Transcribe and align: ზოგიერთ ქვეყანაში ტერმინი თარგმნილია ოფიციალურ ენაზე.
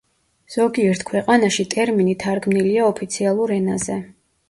ზოგიერთ 0.55 1.03
ქვეყანაში 1.09 1.67
ტერმინი 1.75 2.17
თარგმნილია 2.27 2.91
ოფიციალურ 2.91 3.59
ენაზე. 3.63 4.05